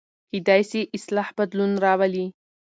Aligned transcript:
کېدای 0.29 0.61
سي 0.71 0.81
اصلاح 0.97 1.27
بدلون 1.37 1.71
راولي. 1.83 2.25